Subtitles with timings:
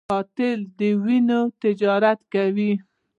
[0.09, 2.71] قاتل د وینو تجارت کوي